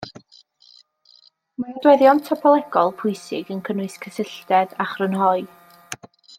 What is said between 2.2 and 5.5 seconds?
topolegol pwysig yn cynnwys cysylltedd a chrynhoi.